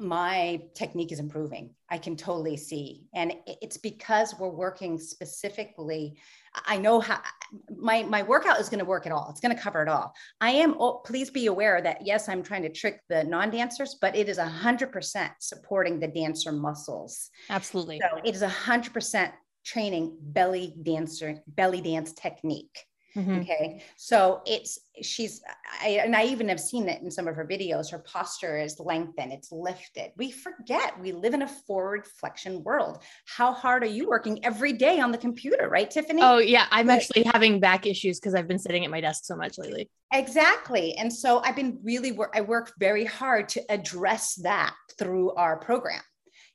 [0.00, 1.70] my technique is improving.
[1.90, 3.06] I can totally see.
[3.14, 6.18] And it's because we're working specifically.
[6.66, 7.20] I know how
[7.76, 9.28] my, my workout is going to work at all.
[9.30, 10.14] It's going to cover it all.
[10.40, 13.96] I am, oh, please be aware that yes, I'm trying to trick the non dancers,
[14.00, 17.30] but it is 100% supporting the dancer muscles.
[17.50, 18.00] Absolutely.
[18.00, 19.32] So it is 100%
[19.64, 22.84] training belly dancer, belly dance technique.
[23.18, 23.40] Mm-hmm.
[23.40, 23.82] Okay.
[23.96, 25.42] So it's, she's,
[25.82, 27.90] I, and I even have seen it in some of her videos.
[27.90, 30.12] Her posture is lengthened, it's lifted.
[30.16, 33.02] We forget we live in a forward flexion world.
[33.26, 36.22] How hard are you working every day on the computer, right, Tiffany?
[36.22, 36.66] Oh, yeah.
[36.70, 39.90] I'm actually having back issues because I've been sitting at my desk so much lately.
[40.12, 40.94] Exactly.
[40.94, 46.02] And so I've been really, I work very hard to address that through our program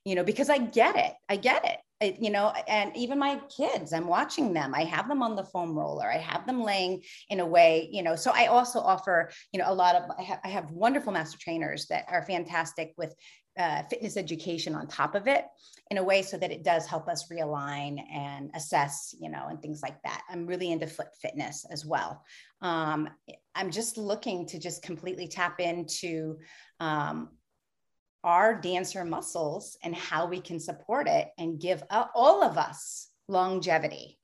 [0.04, 1.14] you know, because I get it.
[1.30, 4.74] I get it you know, and even my kids, I'm watching them.
[4.74, 6.10] I have them on the foam roller.
[6.10, 8.16] I have them laying in a way, you know.
[8.16, 10.02] So I also offer, you know, a lot of.
[10.18, 13.14] I have, I have wonderful master trainers that are fantastic with
[13.58, 15.44] uh, fitness education on top of it
[15.90, 19.60] in a way so that it does help us realign and assess, you know, and
[19.60, 20.22] things like that.
[20.28, 22.24] I'm really into foot fitness as well.
[22.62, 23.08] Um,
[23.54, 26.38] I'm just looking to just completely tap into
[26.80, 27.30] um,
[28.24, 34.18] our dancer muscles and how we can support it and give all of us longevity.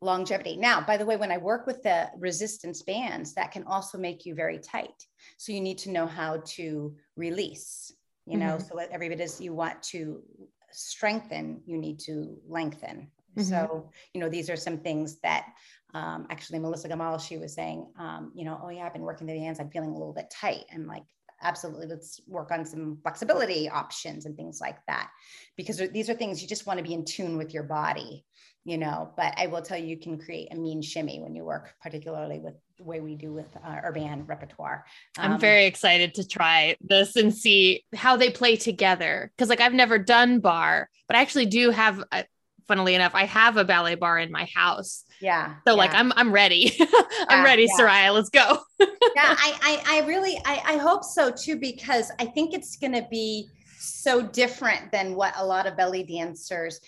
[0.00, 0.56] Longevity.
[0.56, 4.26] Now by the way when i work with the resistance bands that can also make
[4.26, 5.06] you very tight.
[5.36, 7.92] So you need to know how to release
[8.26, 8.78] you know mm-hmm.
[8.78, 10.22] so every bit as you want to
[10.70, 13.08] strengthen you need to lengthen.
[13.36, 13.42] Mm-hmm.
[13.42, 15.46] so you know these are some things that
[15.92, 19.26] um, actually melissa gamal she was saying um, you know oh yeah i've been working
[19.26, 20.64] the hands i'm feeling a little bit tight.
[20.70, 21.04] And like
[21.44, 25.10] absolutely let's work on some flexibility options and things like that.
[25.56, 28.24] Because these are things you just want to be in tune with your body
[28.64, 29.10] you know?
[29.16, 32.40] But i will tell you you can create a mean shimmy when you work particularly
[32.40, 34.84] with the way we do with uh, our band repertoire
[35.18, 39.30] um, i'm very excited to try this and see how they play together.
[39.36, 42.24] Because like i've never done bar but i actually do have a,
[42.66, 45.04] funnily enough, I have a ballet bar in my house.
[45.20, 45.54] Yeah.
[45.66, 45.72] So yeah.
[45.72, 46.76] like I'm I'm ready.
[46.80, 47.84] I'm yeah, ready, yeah.
[47.84, 48.14] Soraya.
[48.14, 48.58] Let's go.
[48.80, 53.06] yeah, I, I I really I, I hope so too, because I think it's gonna
[53.10, 53.48] be
[53.78, 56.80] so different than what a lot of belly dancers,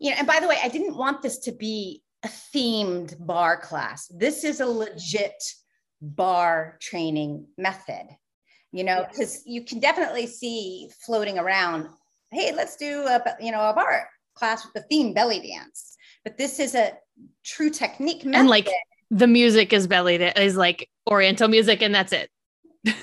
[0.00, 3.60] you know, and by the way, I didn't want this to be a themed bar
[3.60, 4.06] class.
[4.08, 5.42] This is a legit
[6.00, 8.06] bar training method,
[8.72, 11.88] you know, because you can definitely see floating around,
[12.32, 16.38] hey, let's do a you know a barre class with the theme belly dance, but
[16.38, 16.92] this is a
[17.44, 18.40] true technique method.
[18.40, 18.68] And like
[19.10, 22.30] the music is belly that is like oriental music and that's it.
[22.84, 22.94] yeah,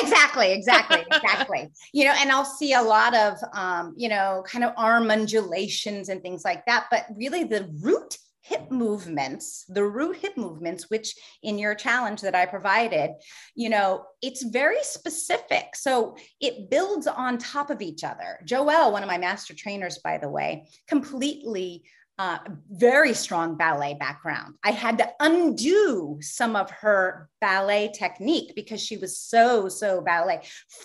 [0.00, 1.68] exactly, exactly, exactly.
[1.92, 6.08] you know, and I'll see a lot of, um, you know, kind of arm undulations
[6.08, 6.86] and things like that.
[6.90, 8.16] But really, the root
[8.46, 13.10] hip movements, the root hip movements, which in your challenge that I provided,
[13.56, 15.74] you know, it's very specific.
[15.74, 18.38] So it builds on top of each other.
[18.44, 21.84] Joelle, one of my master trainers, by the way, completely
[22.18, 22.38] uh,
[22.70, 24.54] very strong ballet background.
[24.64, 30.42] I had to undo some of her ballet technique because she was so, so ballet,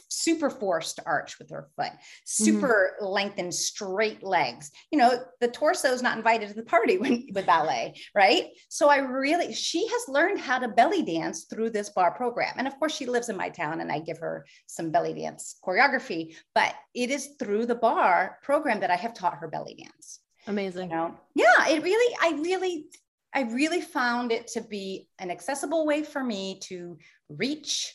[0.09, 1.91] super forced arch with her foot,
[2.25, 3.05] super mm-hmm.
[3.05, 4.71] lengthened straight legs.
[4.91, 8.49] You know, the torso is not invited to the party when, with ballet, right?
[8.67, 12.55] So I really, she has learned how to belly dance through this bar program.
[12.57, 15.55] And of course, she lives in my town and I give her some belly dance
[15.65, 20.19] choreography, but it is through the bar program that I have taught her belly dance.
[20.47, 20.89] Amazing.
[20.89, 21.15] You know?
[21.35, 22.85] Yeah, it really, I really,
[23.33, 26.97] I really found it to be an accessible way for me to
[27.29, 27.93] reach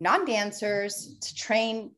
[0.00, 1.92] non dancers, to train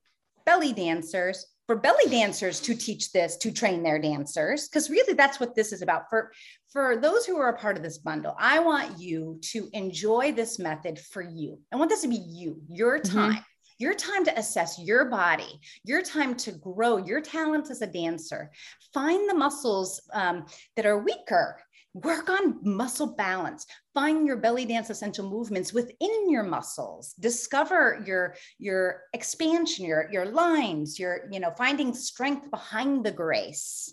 [0.46, 5.40] belly dancers, for belly dancers to teach this, to train their dancers, because really that's
[5.40, 6.10] what this is about.
[6.10, 6.30] For,
[6.70, 10.58] for those who are a part of this bundle, I want you to enjoy this
[10.58, 11.58] method for you.
[11.72, 13.16] I want this to be you, your mm-hmm.
[13.16, 13.32] time.
[13.32, 13.40] Mm-hmm
[13.84, 18.50] your time to assess your body, your time to grow your talent as a dancer.
[18.94, 21.60] Find the muscles um, that are weaker.
[21.92, 23.66] Work on muscle balance.
[23.92, 27.12] Find your belly dance essential movements within your muscles.
[27.20, 33.92] Discover your your expansion, your your lines, your you know finding strength behind the grace.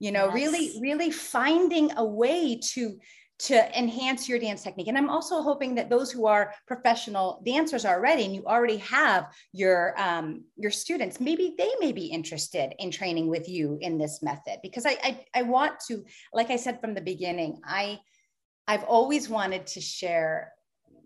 [0.00, 0.34] You know, yes.
[0.34, 2.98] really really finding a way to
[3.40, 4.88] to enhance your dance technique.
[4.88, 9.32] And I'm also hoping that those who are professional dancers already, and you already have
[9.52, 14.22] your um, your students, maybe they may be interested in training with you in this
[14.22, 14.58] method.
[14.62, 18.00] Because I, I I want to, like I said from the beginning, I
[18.66, 20.52] I've always wanted to share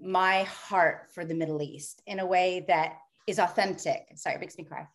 [0.00, 2.96] my heart for the Middle East in a way that
[3.28, 4.00] is authentic.
[4.16, 4.88] Sorry, it makes me cry.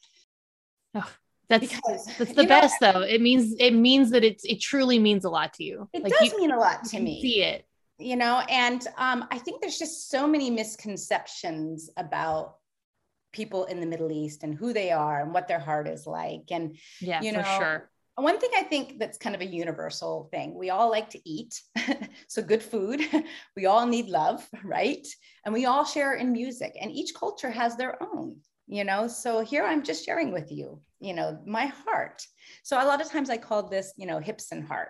[0.95, 1.09] Oh,
[1.49, 3.01] that's because, that's the best know, though.
[3.01, 5.89] It means it means that it's it truly means a lot to you.
[5.93, 7.21] It like does you, mean a lot to me.
[7.21, 7.65] See it.
[7.99, 12.57] You know, and um, I think there's just so many misconceptions about
[13.31, 16.45] people in the Middle East and who they are and what their heart is like.
[16.51, 17.89] And, yeah, you know, sure.
[18.15, 21.61] One thing I think that's kind of a universal thing, we all like to eat.
[22.27, 23.01] so good food,
[23.55, 25.05] we all need love, right?
[25.45, 29.07] And we all share in music and each culture has their own, you know?
[29.07, 32.25] So here I'm just sharing with you, you know, my heart.
[32.63, 34.89] So a lot of times I call this, you know, hips and heart,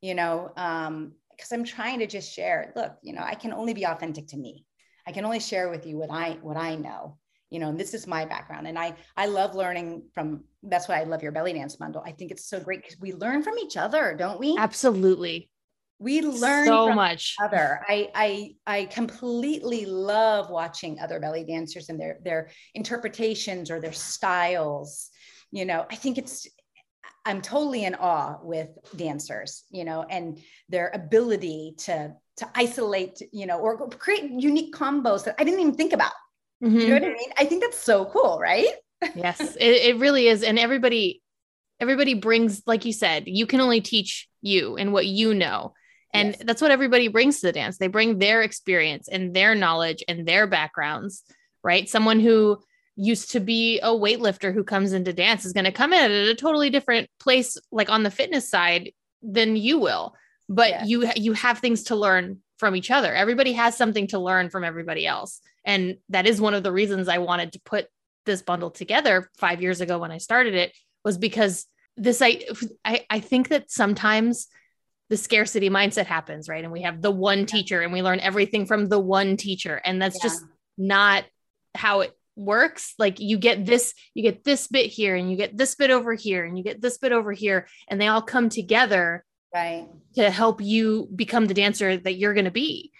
[0.00, 3.74] you know, um, because I'm trying to just share, look, you know, I can only
[3.74, 4.64] be authentic to me.
[5.06, 7.18] I can only share with you what I what I know
[7.54, 11.00] you know and this is my background and i i love learning from that's why
[11.00, 13.56] i love your belly dance bundle i think it's so great because we learn from
[13.58, 15.48] each other don't we absolutely
[15.98, 22.00] we learn so much other i i i completely love watching other belly dancers and
[22.00, 25.10] their their interpretations or their styles
[25.50, 26.46] you know i think it's
[27.24, 33.46] i'm totally in awe with dancers you know and their ability to to isolate you
[33.46, 36.12] know or create unique combos that i didn't even think about
[36.64, 36.78] Mm-hmm.
[36.78, 37.30] You know what I mean?
[37.38, 38.66] I think that's so cool, right?
[39.14, 40.42] yes, it, it really is.
[40.42, 41.22] And everybody,
[41.80, 45.74] everybody brings, like you said, you can only teach you and what you know.
[46.14, 46.42] And yes.
[46.46, 47.76] that's what everybody brings to the dance.
[47.76, 51.24] They bring their experience and their knowledge and their backgrounds,
[51.62, 51.88] right?
[51.88, 52.58] Someone who
[52.96, 56.28] used to be a weightlifter who comes into dance is going to come in at
[56.28, 60.14] a totally different place, like on the fitness side, than you will.
[60.48, 60.88] But yes.
[60.88, 63.12] you you have things to learn from each other.
[63.12, 65.40] Everybody has something to learn from everybody else.
[65.64, 67.88] And that is one of the reasons I wanted to put
[68.26, 70.72] this bundle together 5 years ago when I started it
[71.04, 72.44] was because this I
[72.84, 74.46] I, I think that sometimes
[75.10, 76.64] the scarcity mindset happens, right?
[76.64, 79.80] And we have the one teacher and we learn everything from the one teacher.
[79.84, 80.28] And that's yeah.
[80.28, 80.44] just
[80.78, 81.24] not
[81.74, 82.94] how it works.
[82.98, 86.14] Like you get this you get this bit here and you get this bit over
[86.14, 89.86] here and you get this bit over here and they all come together right.
[90.16, 92.92] to help you become the dancer that you're going to be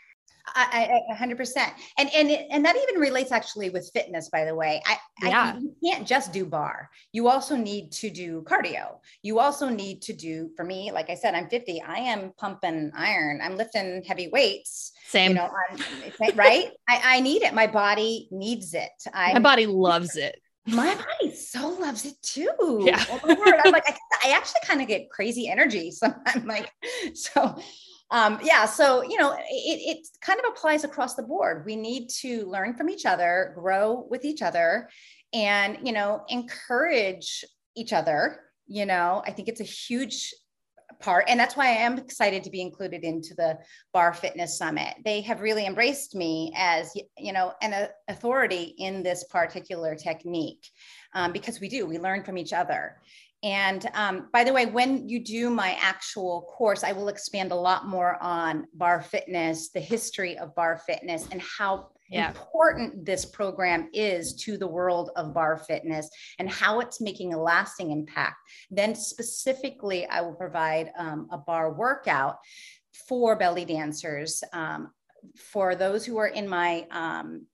[0.46, 1.56] I, I, 100%
[1.98, 4.82] and and and that even relates actually with fitness by the way.
[4.86, 5.54] I, yeah.
[5.56, 6.90] I you can't just do barre.
[7.12, 8.98] you also need to do cardio.
[9.22, 12.92] You also need to do for me like i said i'm 50 i am pumping
[12.96, 13.40] iron.
[13.42, 14.92] I'm lifting heavy weights.
[15.06, 15.30] Same.
[15.30, 15.50] you know
[16.34, 16.70] right?
[16.88, 17.54] I, I need it.
[17.54, 18.90] My body needs it.
[19.12, 20.40] I, my body loves it.
[20.66, 22.80] My body so loves it too.
[22.80, 23.04] Yeah.
[23.22, 26.44] I'm like, I, I actually kind of get crazy energy sometimes.
[26.46, 26.70] Like,
[27.14, 27.58] so
[28.14, 31.64] um, yeah, so you know, it, it kind of applies across the board.
[31.66, 34.88] We need to learn from each other, grow with each other,
[35.32, 38.38] and you know, encourage each other.
[38.68, 40.32] You know, I think it's a huge
[41.00, 43.58] part and that's why i am excited to be included into the
[43.92, 49.24] Barre fitness summit they have really embraced me as you know an authority in this
[49.24, 50.70] particular technique
[51.14, 52.96] um, because we do we learn from each other
[53.44, 57.54] and um, by the way when you do my actual course i will expand a
[57.54, 62.28] lot more on barre fitness the history of barre fitness and how yeah.
[62.28, 67.40] important this program is to the world of barre fitness and how it's making a
[67.40, 68.36] lasting impact.
[68.70, 72.36] Then, specifically, I will provide um, a barre workout
[73.08, 74.42] for belly dancers.
[74.52, 74.90] Um,
[75.36, 77.46] for those who are in my um,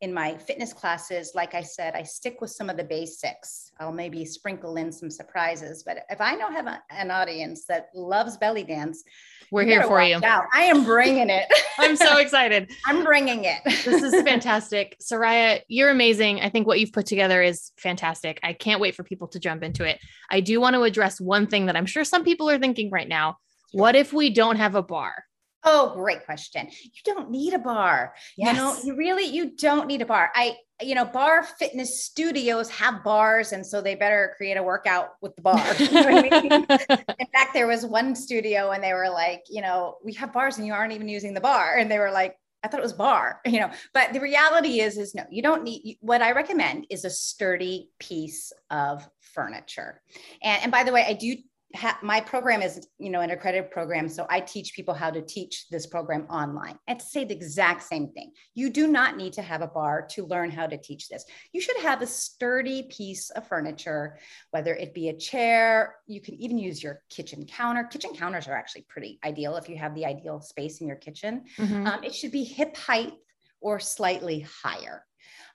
[0.00, 3.72] in my fitness classes, like I said, I stick with some of the basics.
[3.80, 5.82] I'll maybe sprinkle in some surprises.
[5.82, 9.02] But if I don't have a, an audience that loves belly dance,
[9.50, 10.20] we're here for you.
[10.22, 10.44] Out.
[10.54, 11.46] I am bringing it.
[11.78, 12.70] I'm so excited.
[12.86, 13.58] I'm bringing it.
[13.64, 14.96] this is fantastic.
[15.02, 16.40] Soraya, you're amazing.
[16.40, 18.38] I think what you've put together is fantastic.
[18.42, 19.98] I can't wait for people to jump into it.
[20.30, 23.08] I do want to address one thing that I'm sure some people are thinking right
[23.08, 23.38] now.
[23.72, 25.24] What if we don't have a barre?
[25.64, 26.68] Oh, great question.
[26.70, 28.14] You don't need a bar.
[28.36, 28.54] Yes.
[28.54, 30.30] You know, you really you don't need a bar.
[30.34, 35.10] I you know, barre fitness studios have bars, and so they better create a workout
[35.20, 35.58] with the bar.
[35.78, 36.52] You know I mean?
[37.18, 40.58] In fact, there was one studio, and they were like, you know, we have bars,
[40.58, 42.92] and you aren't even using the bar, and they were like, I thought it was
[42.92, 43.70] bar, you know.
[43.94, 45.98] But the reality is, is no, you don't need.
[46.00, 50.02] What I recommend is a sturdy piece of furniture.
[50.42, 51.36] And, and by the way, I do
[51.74, 55.22] ha- my program is you know an accredited program so i teach people how to
[55.22, 58.32] teach this program online and to say the exact same thing.
[58.54, 61.24] You do not need to have a bar to learn how to teach this.
[61.52, 64.18] You should have a sturdy piece of furniture
[64.50, 65.96] whether it be a chair.
[66.06, 67.84] You can even use your kitchen counter.
[67.84, 71.44] Kitchen counters are actually pretty ideal if you have the ideal space in your kitchen.
[71.58, 71.86] Mm-hmm.
[71.86, 73.14] um, it should be hip height
[73.60, 75.04] or slightly higher.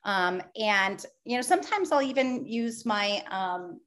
[0.05, 3.79] Um, and you know sometimes i'll even use my um,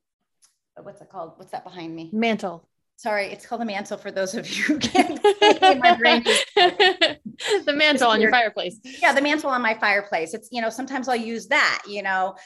[0.83, 1.33] what's it called?
[1.37, 2.11] What's that behind me?
[2.12, 2.68] Mantle.
[2.97, 6.22] Sorry, it's called a mantle for those of you who can't see my brain.
[6.57, 8.81] the mantle on your fireplace.
[9.03, 10.33] Yeah, the mantle on my fireplace.
[10.33, 12.37] It's, you know, sometimes I'll use that, you know.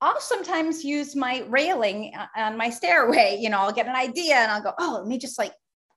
[0.00, 3.38] I'll sometimes use my railing uh, on my stairway.
[3.40, 5.52] You know, I'll get an idea and I'll go, oh, let me just like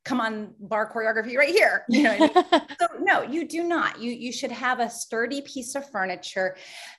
[0.06, 1.84] come on bar choreography right here.
[1.90, 2.30] You know
[2.80, 4.00] so no you do not.
[4.00, 6.56] You you should have a sturdy piece of furniture.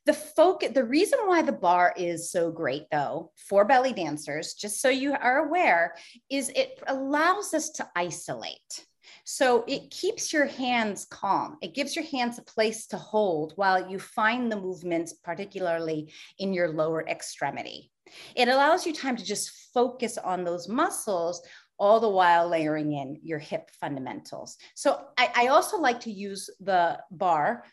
[0.07, 4.81] The focus the reason why the bar is so great though for belly dancers just
[4.81, 5.95] so you are aware
[6.31, 8.87] is it allows us to isolate.
[9.25, 11.57] So it keeps your hands calm.
[11.63, 16.53] It gives your hands a place to hold while you find the movements, particularly in
[16.53, 17.91] your lower extremity.
[18.35, 21.43] It allows you time to just focus on those muscles
[21.81, 24.59] all the while layering in your hip fundamentals.
[24.75, 27.65] So I, I also like to use the bar,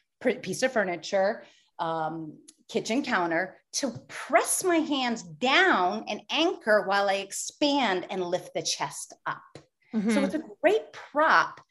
[0.42, 1.44] piece of furniture,
[1.78, 2.40] um,
[2.70, 8.62] kitchen counter to press my hands down and anchor while I expand and lift the
[8.62, 9.44] chest up.
[9.94, 10.12] Mm-hmm.
[10.12, 11.62] So it's a great prop,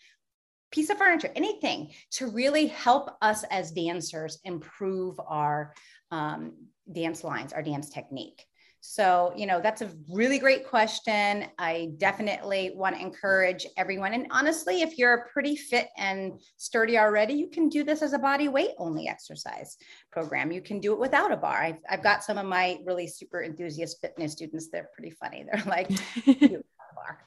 [0.70, 5.72] piece of furniture, anything to really help us as dancers improve our
[6.10, 6.52] um,
[6.92, 8.44] dance lines, our dance technique.
[8.88, 11.46] So, you know, that's a really great question.
[11.58, 14.14] I definitely want to encourage everyone.
[14.14, 18.18] And honestly, if you're pretty fit and sturdy already, you can do this as a
[18.18, 19.76] body weight only exercise
[20.12, 20.52] program.
[20.52, 21.56] You can do it without a bar.
[21.56, 24.68] I've, I've got some of my really super enthusiast fitness students.
[24.70, 25.44] They're pretty funny.
[25.44, 25.90] They're like.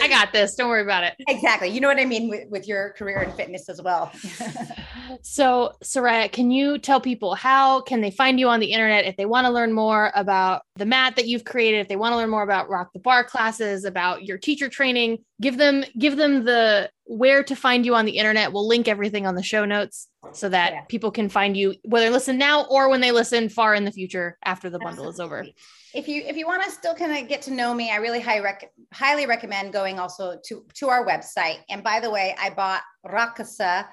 [0.00, 0.54] I got this.
[0.54, 1.14] Don't worry about it.
[1.28, 1.68] Exactly.
[1.68, 4.12] You know what I mean with, with your career in fitness as well.
[5.22, 9.16] so, Soraya, can you tell people how can they find you on the internet if
[9.16, 12.16] they want to learn more about the mat that you've created, if they want to
[12.16, 16.44] learn more about Rock the Bar classes, about your teacher training, give them give them
[16.44, 18.52] the where to find you on the internet.
[18.52, 20.80] We'll link everything on the show notes so that yeah.
[20.88, 24.36] people can find you whether listen now or when they listen far in the future
[24.44, 25.14] after the bundle Absolutely.
[25.14, 25.46] is over
[25.94, 28.20] if you if you want to still kind of get to know me, I really
[28.20, 31.58] high rec- highly recommend going also to to our website.
[31.68, 33.86] And by the way, I bought Rakasa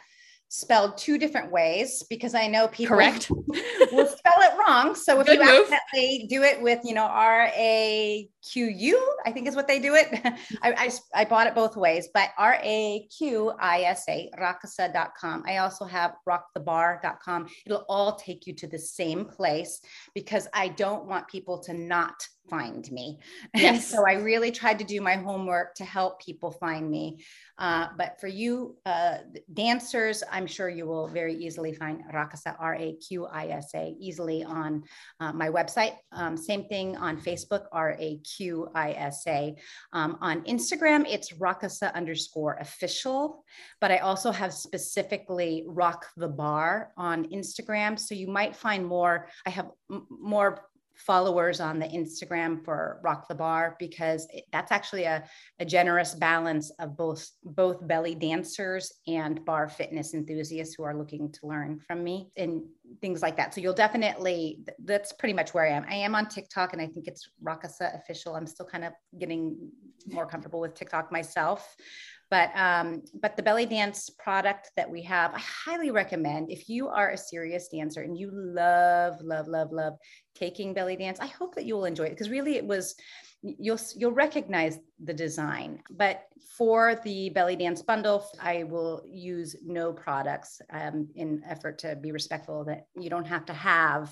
[0.56, 3.30] spelled two different ways because I know people correct
[3.92, 4.96] will spell it wrong.
[4.96, 5.72] So if Good you move.
[5.72, 9.80] accidentally do it with, you know, R A Q U, I think is what they
[9.80, 10.08] do it.
[10.62, 15.44] I, I, I, bought it both ways, but R A Q I S A, rakasa.com.
[15.46, 17.48] I also have rockthebar.com.
[17.66, 19.82] It'll all take you to the same place
[20.14, 22.16] because I don't want people to not
[22.50, 23.20] find me.
[23.56, 23.88] Yes.
[23.88, 27.24] so I really tried to do my homework to help people find me.
[27.58, 29.18] Uh, but for you uh,
[29.54, 33.96] dancers, I'm sure you will very easily find Rakasa, R A Q I S A,
[34.00, 34.84] easily on
[35.20, 35.96] uh, my website.
[36.12, 39.56] Um, same thing on Facebook, R A Q I S A.
[39.94, 43.44] Um, on Instagram, it's Rakasa underscore official.
[43.80, 47.98] But I also have specifically Rock the Bar on Instagram.
[47.98, 49.70] So you might find more, I have
[50.10, 55.24] more followers on the Instagram for Rock the Bar because it, that's actually a,
[55.60, 61.32] a generous balance of both both belly dancers and barre fitness enthusiasts who are looking
[61.32, 62.64] to learn from me and
[63.02, 63.54] things like that.
[63.54, 65.86] So you'll definitely that's pretty much where I am.
[65.90, 68.36] I am on TikTok and I think it's Rakasa official.
[68.36, 69.70] I'm still kind of getting
[70.08, 71.76] more comfortable with TikTok myself.
[72.32, 76.88] But um, but the belly dance product that we have, I highly recommend if you
[76.88, 79.94] are a serious dancer and you love, love, love, love
[80.34, 81.20] taking belly dance.
[81.20, 82.96] I hope that you will enjoy it because really it was
[83.60, 86.24] you'll you'll recognize the design but
[86.58, 92.12] for the belly dance bundle i will use no products um, in effort to be
[92.12, 94.12] respectful that you don't have to have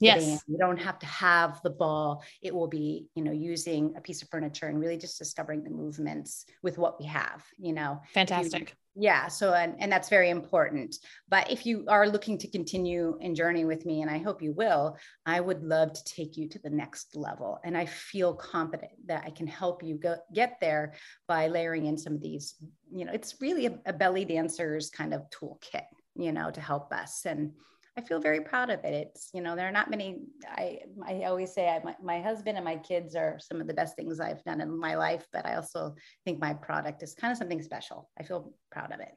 [0.00, 0.24] yes.
[0.24, 0.40] band.
[0.48, 2.22] you don't have to have the ball.
[2.40, 5.70] It will be you know using a piece of furniture and really just discovering the
[5.70, 8.00] movements with what we have you know.
[8.14, 10.96] Fantastic yeah so and, and that's very important.
[11.28, 14.52] But if you are looking to continue in journey with me and i hope you
[14.52, 17.58] will i would love to take you to the next level.
[17.64, 20.94] And i feel confident that i can help you go get there
[21.26, 22.54] by layering in some of these
[22.94, 26.92] you know it's really a, a belly dancers kind of toolkit you know to help
[26.92, 27.24] us.
[27.26, 27.52] And
[27.96, 28.94] I feel very proud of it.
[28.94, 32.56] It's, you know, there are not many, I, I always say I, my, my husband
[32.56, 35.44] and my kids are some of the best things I've done in my life, but
[35.44, 38.08] I also think my product is kind of something special.
[38.18, 39.12] I feel proud of it.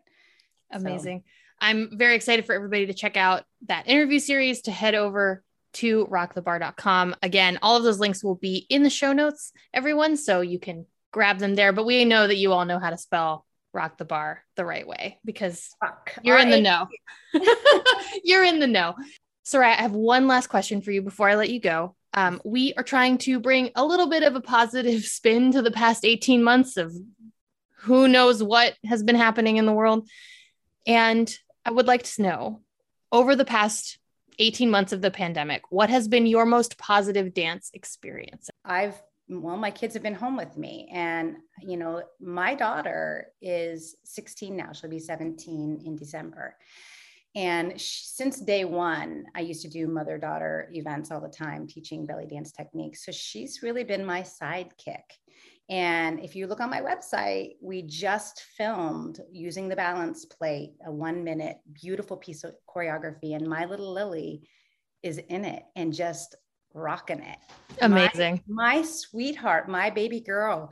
[0.72, 1.24] Amazing.
[1.26, 1.32] So.
[1.62, 5.42] I'm very excited for everybody to check out that interview series to head over
[5.76, 7.16] to rockthebar.com.
[7.22, 10.86] Again, all of those links will be in the show notes, everyone, so you can
[11.12, 11.72] grab them there.
[11.72, 13.46] But we know that you all know how to spell
[13.76, 16.16] rock the bar the right way because Fuck.
[16.24, 16.88] you're in the know.
[18.24, 18.96] you're in the know.
[19.46, 21.96] Soraya, I have one last question for you before I let you go.
[22.14, 25.72] Um, we are trying to bring a little bit of a positive spin to the
[25.72, 26.96] past 18 months of
[27.80, 30.10] who knows what has been happening in the world.
[30.88, 31.32] And
[31.64, 32.62] I would like to know
[33.12, 34.00] over the past
[34.40, 38.50] 18 months of the pandemic, what has been your most positive dance experience?
[38.64, 43.96] I've well my kids have been home with me and you know my daughter is
[44.04, 46.56] 16 now she'll be 17 in december
[47.36, 51.68] and she, since day one i used to do mother daughter events all the time
[51.68, 55.04] teaching belly dance techniques so she's really been my sidekick
[55.68, 60.92] And if you look on my website, we just filmed using the balance plate, a
[60.92, 63.36] one minute beautiful piece of choreography.
[63.36, 64.48] And my little Lily
[65.02, 66.36] is in it and just
[66.76, 67.38] rocking it.
[67.82, 68.42] Amazing.
[68.48, 70.72] My, my sweetheart, my baby girl,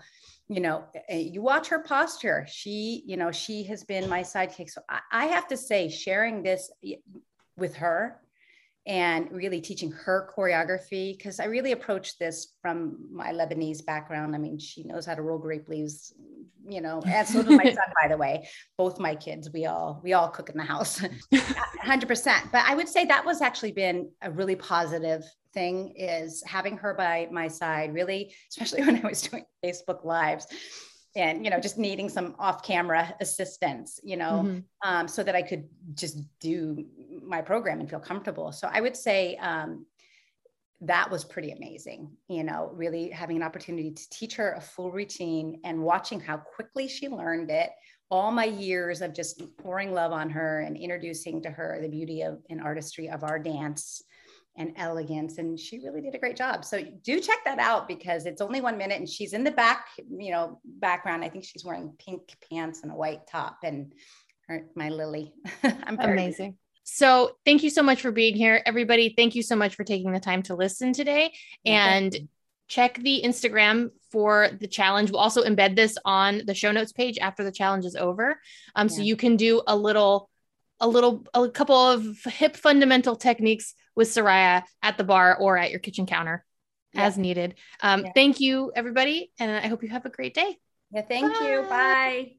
[0.49, 2.45] you know, you watch her posture.
[2.47, 4.69] She, you know, she has been my sidekick.
[4.69, 6.69] So I, I have to say, sharing this
[7.57, 8.19] with her
[8.85, 14.35] and really teaching her choreography because I really approached this from my Lebanese background.
[14.35, 16.13] I mean, she knows how to roll grape leaves,
[16.67, 18.47] you know, and so does my son, by the way.
[18.77, 21.01] Both my kids, we all we all cook in the house,
[21.79, 22.51] hundred percent.
[22.51, 25.23] But I would say that was actually been a really positive
[25.53, 27.93] thing is having her by my side.
[27.93, 30.47] Really, especially when I was doing Facebook lives
[31.15, 34.59] and you know just needing some off camera assistance you know mm-hmm.
[34.89, 36.85] um, so that i could just do
[37.23, 39.85] my program and feel comfortable so i would say um,
[40.81, 44.91] that was pretty amazing you know really having an opportunity to teach her a full
[44.91, 47.69] routine and watching how quickly she learned it
[48.09, 52.21] all my years of just pouring love on her and introducing to her the beauty
[52.21, 54.03] of and artistry of our dance
[54.55, 56.63] and elegance and she really did a great job.
[56.63, 59.87] So do check that out because it's only one minute and she's in the back
[59.97, 61.23] you know background.
[61.23, 63.93] I think she's wearing pink pants and a white top and
[64.47, 65.33] her, my lily.
[65.63, 66.57] I'm amazing.
[66.83, 69.13] so thank you so much for being here everybody.
[69.15, 71.33] Thank you so much for taking the time to listen today.
[71.65, 72.15] And
[72.67, 75.11] check the instagram for the challenge.
[75.11, 78.39] We'll also embed this on the show notes page after the challenge is over.
[78.75, 78.95] Um, yeah.
[78.95, 80.29] so you can do a little
[80.79, 85.71] a little a couple of hip fundamental techniques with Soraya at the bar or at
[85.71, 86.45] your kitchen counter
[86.93, 87.03] yeah.
[87.03, 87.55] as needed.
[87.81, 88.11] Um, yeah.
[88.13, 90.57] Thank you, everybody, and I hope you have a great day.
[90.91, 91.49] Yeah, thank Bye.
[91.49, 91.61] you.
[91.63, 92.33] Bye.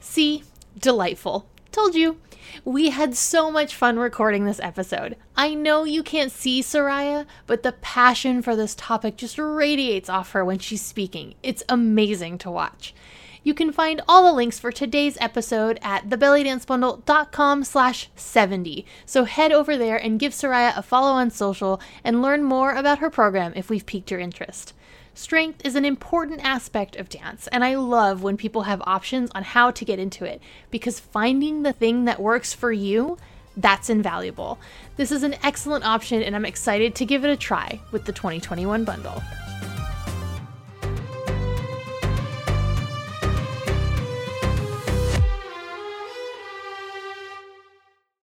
[0.00, 0.42] See,
[0.78, 1.46] delightful.
[1.70, 2.18] Told you.
[2.64, 5.16] We had so much fun recording this episode.
[5.36, 10.32] I know you can't see Soraya, but the passion for this topic just radiates off
[10.32, 11.34] her when she's speaking.
[11.42, 12.92] It's amazing to watch.
[13.42, 18.84] You can find all the links for today's episode at thebellydancebundle.com slash 70.
[19.06, 22.98] So head over there and give Soraya a follow on social and learn more about
[22.98, 24.74] her program if we've piqued your interest.
[25.14, 29.42] Strength is an important aspect of dance, and I love when people have options on
[29.42, 33.16] how to get into it because finding the thing that works for you,
[33.56, 34.58] that's invaluable.
[34.96, 38.12] This is an excellent option, and I'm excited to give it a try with the
[38.12, 39.22] 2021 bundle.